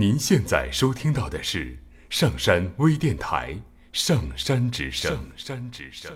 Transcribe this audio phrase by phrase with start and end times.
[0.00, 1.76] 您现在收听到的是
[2.08, 3.52] 上山微电台
[3.92, 5.12] 《上山之声》。
[5.14, 6.10] 上山之声。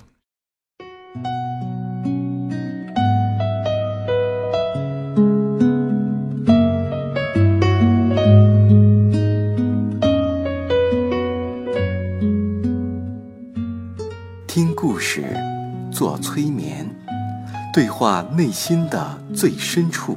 [14.46, 15.26] 听故事，
[15.92, 16.88] 做催眠，
[17.74, 20.16] 对话内心的最深处，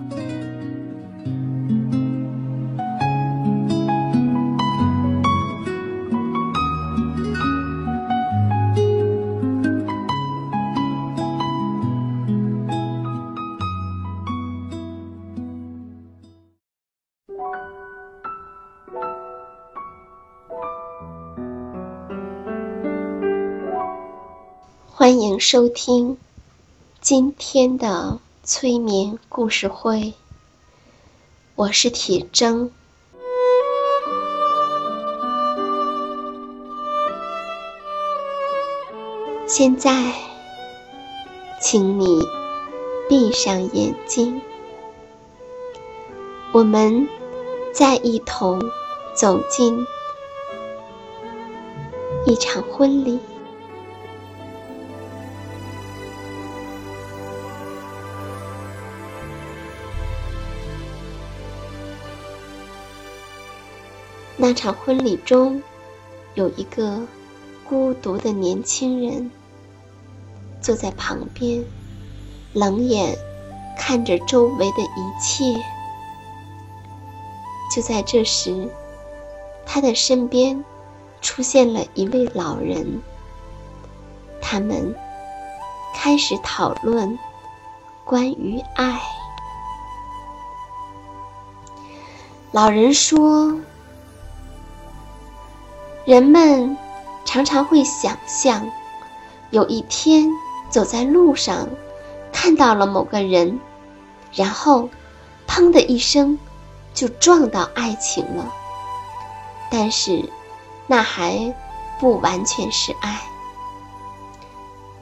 [25.01, 26.15] 欢迎收听
[26.99, 30.13] 今天的催眠故事会，
[31.55, 32.69] 我是铁铮。
[39.47, 40.13] 现在，
[41.59, 42.21] 请你
[43.09, 44.39] 闭上眼睛，
[46.51, 47.09] 我们
[47.73, 48.61] 再一同
[49.15, 49.83] 走进
[52.27, 53.19] 一场婚礼。
[64.41, 65.61] 那场婚礼中，
[66.33, 66.99] 有一个
[67.63, 69.29] 孤独的年轻人
[70.59, 71.63] 坐在旁边，
[72.51, 73.15] 冷眼
[73.77, 75.63] 看着周围的一切。
[77.71, 78.67] 就在这时，
[79.63, 80.65] 他的身边
[81.21, 82.99] 出现了一位老人，
[84.41, 84.95] 他们
[85.93, 87.19] 开始讨论
[88.03, 88.99] 关于爱。
[92.51, 93.55] 老人说。
[96.03, 96.75] 人们
[97.25, 98.67] 常常会想象，
[99.51, 100.27] 有一天
[100.69, 101.69] 走在路上，
[102.33, 103.59] 看到了某个人，
[104.33, 104.89] 然后
[105.47, 106.39] “砰”的一声
[106.93, 108.51] 就撞到爱情了。
[109.69, 110.27] 但是，
[110.87, 111.53] 那还
[111.99, 113.21] 不完全是爱。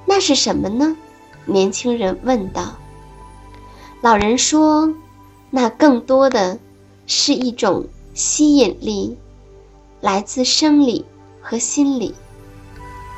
[0.06, 0.98] 那是什么呢？
[1.46, 2.74] 年轻人问道。
[4.02, 4.94] 老人说
[5.50, 6.60] ：“那更多的
[7.08, 9.18] 是一种吸引力。”
[10.02, 11.06] 来自生理
[11.42, 12.16] 和心理，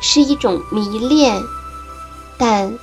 [0.01, 1.41] 是一种迷恋，
[2.37, 2.77] 但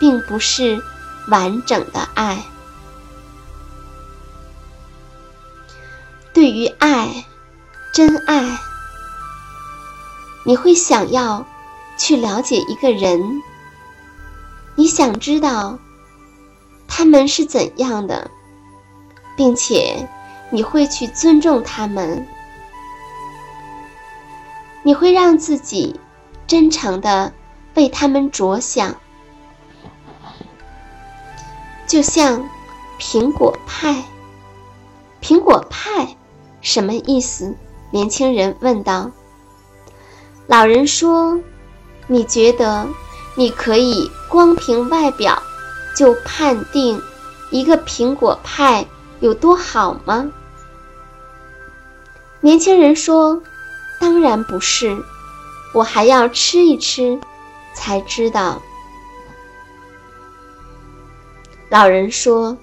[0.00, 0.82] 并不是
[1.28, 2.42] 完整的爱。
[6.32, 7.24] 对于爱，
[7.92, 8.58] 真爱，
[10.44, 11.46] 你会想要
[11.96, 13.40] 去了解一个人，
[14.74, 15.78] 你想知道
[16.88, 18.28] 他们是怎样的，
[19.36, 20.08] 并且
[20.50, 22.26] 你会去尊重他们。
[24.86, 25.98] 你会让自己
[26.46, 27.32] 真诚的
[27.74, 28.94] 为他们着想，
[31.86, 32.46] 就像
[33.00, 34.04] 苹果派。
[35.22, 36.18] 苹果派
[36.60, 37.56] 什么意思？
[37.90, 39.10] 年轻人问道。
[40.46, 41.40] 老人说
[42.06, 42.86] ：“你觉得
[43.36, 45.42] 你可以光凭外表
[45.96, 47.00] 就判定
[47.50, 48.86] 一个苹果派
[49.20, 50.30] 有多好吗？”
[52.42, 53.42] 年轻人说。
[54.04, 55.02] 当然不是，
[55.72, 57.18] 我还要吃一吃，
[57.72, 58.60] 才知道。
[61.70, 62.58] 老人说：“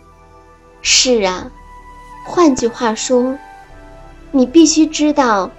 [0.84, 1.50] 是啊，
[2.28, 3.40] 换句话说，
[4.30, 5.50] 你必须知道，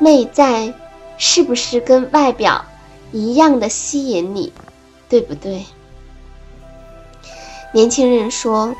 [0.00, 0.74] 内在
[1.18, 2.64] 是不是跟外表
[3.12, 4.52] 一样的吸引你，
[5.08, 5.64] 对不对？”
[7.72, 8.74] 年轻人说：“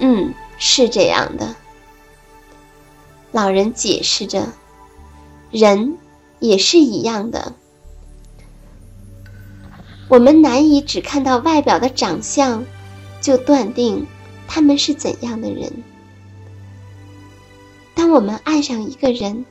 [0.00, 1.56] 嗯，是这样的。”
[3.32, 4.48] 老人解释着。
[5.50, 5.96] 人
[6.40, 7.54] 也是一样的，
[10.08, 12.64] 我们难以只看到外表的长相，
[13.20, 14.06] 就断定
[14.46, 15.72] 他们是怎样的人。
[17.94, 19.44] 当我们爱上一个人，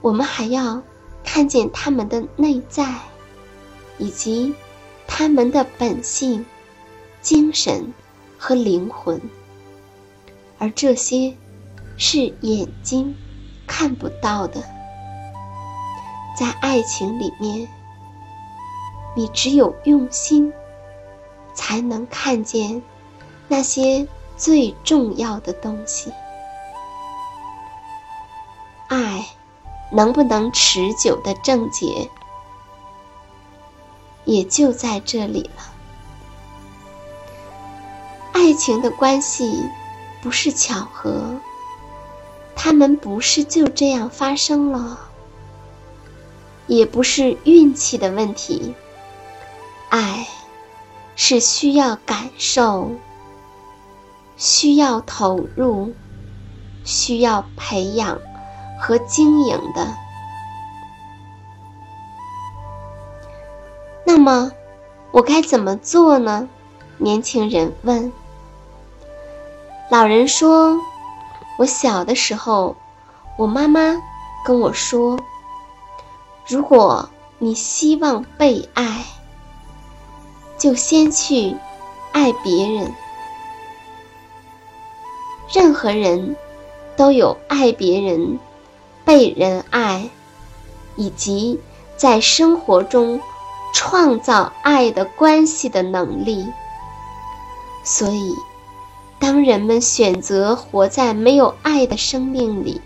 [0.00, 0.82] 我们还要
[1.22, 2.98] 看见他们的内在，
[3.98, 4.52] 以及
[5.06, 6.44] 他们的本性、
[7.20, 7.92] 精神
[8.36, 9.20] 和灵魂，
[10.58, 11.36] 而这些
[11.96, 13.14] 是眼睛
[13.66, 14.62] 看不到的。
[16.34, 17.68] 在爱情里面，
[19.14, 20.52] 你只有用心，
[21.54, 22.82] 才能看见
[23.48, 24.06] 那些
[24.36, 26.12] 最重要的东西。
[28.88, 29.26] 爱
[29.90, 32.08] 能不能持久的症结，
[34.24, 35.62] 也就在这里了。
[38.32, 39.68] 爱情的关系
[40.22, 41.38] 不是巧合，
[42.56, 44.98] 他们不是就这样发生了，
[46.66, 48.74] 也不是运气的问题。
[49.88, 50.26] 爱
[51.14, 52.92] 是需要感受，
[54.36, 55.94] 需要投入，
[56.84, 58.18] 需要培养
[58.80, 59.94] 和经营的。
[64.04, 64.52] 那么，
[65.10, 66.48] 我该怎么做呢？
[66.98, 68.12] 年轻人问。
[69.90, 70.78] 老人说
[71.58, 72.76] ：“我小的时候，
[73.36, 74.00] 我妈妈
[74.44, 75.18] 跟我说，
[76.46, 77.08] 如果
[77.38, 79.04] 你希望被爱，
[80.58, 81.56] 就先去
[82.12, 82.92] 爱别人。
[85.52, 86.36] 任何人
[86.96, 88.38] 都有爱别人、
[89.04, 90.08] 被人爱，
[90.96, 91.60] 以及
[91.96, 93.20] 在生活中
[93.74, 96.46] 创造爱的关系的能力。
[97.84, 98.34] 所以。”
[99.22, 102.80] 当人们选择活在没有爱的生命里，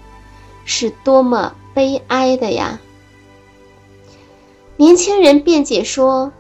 [0.67, 2.79] 是多么悲哀的呀！
[4.76, 6.32] 年轻人辩解说：“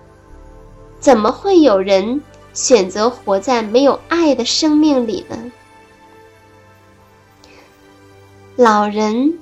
[1.00, 2.22] 怎么会有人
[2.52, 5.52] 选择活在没有爱的生命里呢？”
[8.56, 9.38] 老人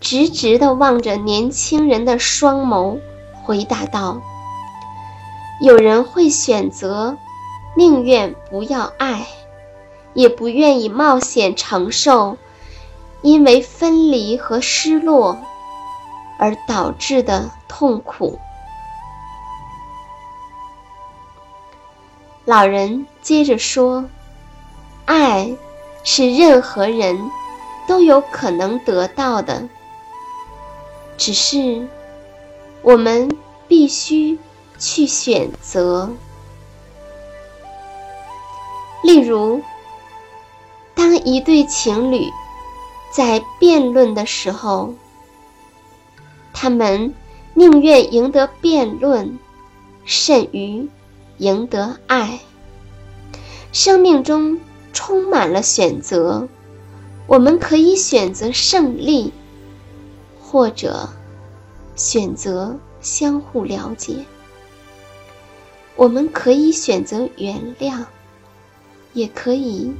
[0.00, 2.98] 直直的望着年轻人的双眸，
[3.42, 4.20] 回答道
[5.62, 7.16] ：“有人会选择。”
[7.74, 9.26] 宁愿不要爱，
[10.12, 12.36] 也不愿意冒险承受
[13.22, 15.38] 因为分离和失落
[16.38, 18.38] 而导致的痛苦。
[22.44, 24.04] 老人接着说
[25.06, 25.56] ：“爱
[26.02, 27.30] 是任何人
[27.86, 29.68] 都有可能得到的，
[31.16, 31.86] 只是
[32.82, 33.30] 我们
[33.68, 34.38] 必须
[34.78, 36.10] 去选择。”
[39.04, 39.62] 例如，
[40.94, 42.24] 当一对情侣
[43.12, 44.92] 在辩论的时候，
[46.62, 47.12] 他们
[47.54, 49.36] 宁愿赢得辩论，
[50.04, 50.88] 甚于
[51.38, 52.38] 赢得爱。
[53.72, 54.60] 生命中
[54.92, 56.46] 充满了选择，
[57.26, 59.32] 我们可以选择胜利，
[60.40, 61.08] 或者
[61.96, 64.24] 选择相互了解。
[65.96, 68.04] 我们可以选择原谅。
[69.14, 69.92] 也可以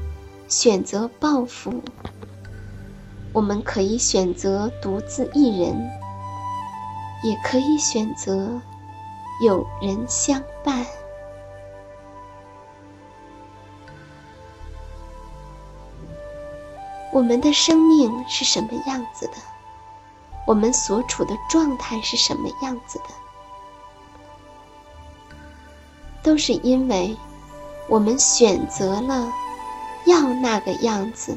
[0.46, 1.82] 选择报复，
[3.32, 5.76] 我们可以选择独自一人，
[7.22, 8.60] 也可以选择
[9.42, 10.86] 有人相伴。
[17.12, 19.34] 我们的生命是什么样子的？
[20.46, 23.04] 我们所处的状态是什么样子的？
[26.22, 27.16] 都是因为。
[27.88, 29.30] 我们选择了
[30.06, 31.36] 要那个样子，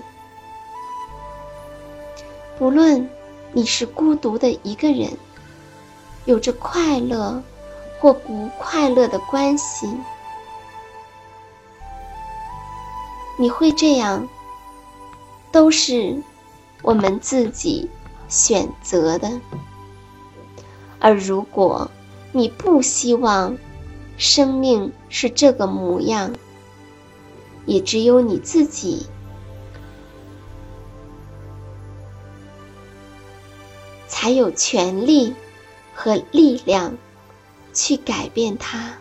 [2.57, 3.09] 不论
[3.51, 5.17] 你是孤独的一个人，
[6.25, 7.41] 有着快乐
[7.99, 9.87] 或不快乐的关系，
[13.37, 14.27] 你会这样，
[15.51, 16.21] 都是
[16.81, 17.89] 我们自己
[18.27, 19.31] 选择的。
[20.99, 21.89] 而如果
[22.31, 23.55] 你不希望，
[24.17, 26.33] 生命是这个模样，
[27.65, 29.05] 也只有你自己
[34.07, 35.35] 才有权利
[35.95, 36.97] 和力量
[37.73, 38.93] 去改变它。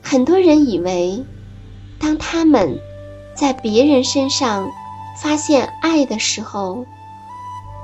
[0.00, 1.24] 很多人以为，
[1.98, 2.78] 当他们
[3.34, 4.70] 在别人身上
[5.20, 6.86] 发现爱的时候，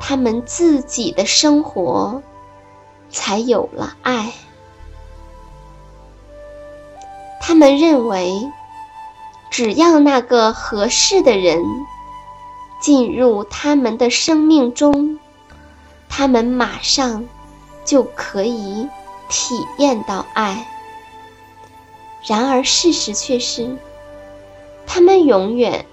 [0.00, 2.22] 他们自己的生活
[3.10, 4.32] 才有了爱。
[7.40, 8.48] 他们认为，
[9.50, 11.60] 只要那个合适的人
[12.80, 15.18] 进入他们的生命中，
[16.14, 17.26] 他们马上
[17.86, 18.86] 就可以
[19.30, 20.68] 体验到爱。
[22.26, 23.74] 然而，事实却是，
[24.86, 25.86] 他们永远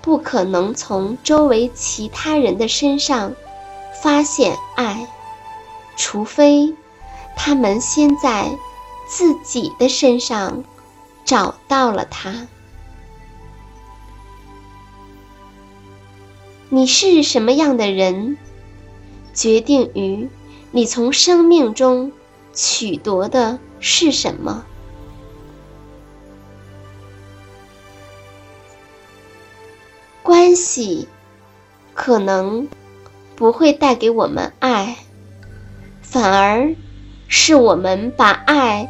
[0.00, 3.34] 不可能从周围其他人的身上
[4.02, 5.06] 发现爱，
[5.94, 6.74] 除非
[7.36, 8.56] 他们先在
[9.06, 10.64] 自己的身上。
[11.26, 12.46] 找到了他。
[16.68, 18.38] 你是什么样的人，
[19.36, 20.30] 决定于
[20.72, 22.10] 你从生命中
[22.54, 24.64] 取得的是什么。
[30.22, 31.06] 关系
[31.92, 32.66] 可能
[33.36, 34.96] 不会带给我们爱
[36.00, 36.74] 反而
[37.28, 38.88] 是我们把爱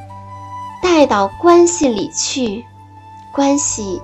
[0.80, 2.64] 带到关系里去
[3.34, 4.00] 关系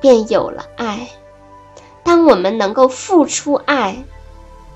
[0.00, 1.08] 便有了爱。
[2.04, 4.04] 当我们能够付出爱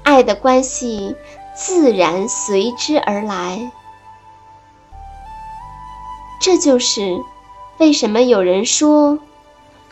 [0.08, 1.14] 爱的关系
[1.54, 3.70] 自然随之而来。
[6.40, 7.22] 这就是
[7.76, 9.18] 为什么有人说，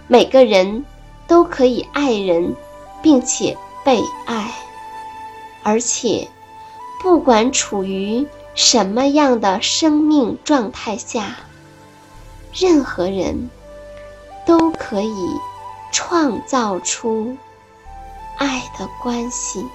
[0.08, 0.86] 每个人。
[1.28, 2.54] 都可以爱人，
[3.02, 4.54] 并且被爱，
[5.64, 6.28] 而且
[7.02, 11.36] 不管处于什么样的生命状态下，
[12.54, 13.50] 任何人
[14.46, 15.28] 都可以
[15.90, 17.36] 创造出
[18.36, 19.66] 爱的关系。